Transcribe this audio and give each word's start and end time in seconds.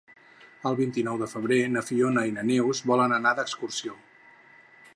El 0.69 0.77
vint-i-nou 0.77 1.19
de 1.23 1.27
febrer 1.33 1.59
na 1.75 1.83
Fiona 1.89 2.23
i 2.29 2.33
na 2.37 2.45
Neus 2.47 2.81
volen 2.93 3.15
anar 3.19 3.35
d'excursió. 3.41 3.97